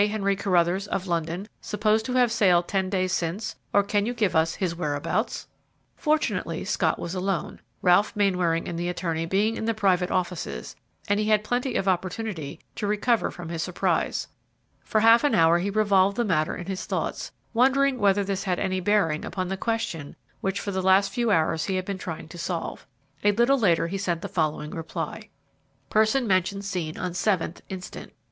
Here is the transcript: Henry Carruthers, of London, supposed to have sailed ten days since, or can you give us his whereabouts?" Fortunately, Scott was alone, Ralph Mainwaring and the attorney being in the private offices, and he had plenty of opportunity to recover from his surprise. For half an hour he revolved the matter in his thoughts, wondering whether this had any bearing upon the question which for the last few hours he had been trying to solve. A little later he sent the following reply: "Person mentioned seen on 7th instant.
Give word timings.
Henry 0.07 0.35
Carruthers, 0.35 0.87
of 0.87 1.05
London, 1.05 1.47
supposed 1.61 2.07
to 2.07 2.13
have 2.13 2.31
sailed 2.31 2.67
ten 2.67 2.89
days 2.89 3.13
since, 3.13 3.55
or 3.71 3.83
can 3.83 4.03
you 4.07 4.15
give 4.15 4.35
us 4.35 4.55
his 4.55 4.73
whereabouts?" 4.75 5.45
Fortunately, 5.95 6.65
Scott 6.65 6.97
was 6.97 7.13
alone, 7.13 7.61
Ralph 7.83 8.15
Mainwaring 8.15 8.67
and 8.67 8.79
the 8.79 8.89
attorney 8.89 9.27
being 9.27 9.55
in 9.55 9.65
the 9.65 9.75
private 9.75 10.09
offices, 10.09 10.75
and 11.07 11.19
he 11.19 11.27
had 11.27 11.43
plenty 11.43 11.75
of 11.75 11.87
opportunity 11.87 12.59
to 12.77 12.87
recover 12.87 13.29
from 13.29 13.49
his 13.49 13.61
surprise. 13.61 14.27
For 14.83 15.01
half 15.01 15.23
an 15.23 15.35
hour 15.35 15.59
he 15.59 15.69
revolved 15.69 16.17
the 16.17 16.25
matter 16.25 16.55
in 16.55 16.65
his 16.65 16.85
thoughts, 16.87 17.31
wondering 17.53 17.99
whether 17.99 18.23
this 18.23 18.45
had 18.45 18.57
any 18.57 18.79
bearing 18.79 19.23
upon 19.23 19.49
the 19.49 19.55
question 19.55 20.15
which 20.39 20.59
for 20.59 20.71
the 20.71 20.81
last 20.81 21.11
few 21.11 21.29
hours 21.29 21.65
he 21.65 21.75
had 21.75 21.85
been 21.85 21.99
trying 21.99 22.27
to 22.29 22.39
solve. 22.39 22.87
A 23.23 23.33
little 23.33 23.59
later 23.59 23.85
he 23.85 23.99
sent 23.99 24.23
the 24.23 24.27
following 24.27 24.71
reply: 24.71 25.29
"Person 25.91 26.25
mentioned 26.25 26.65
seen 26.65 26.97
on 26.97 27.11
7th 27.13 27.61
instant. 27.69 28.13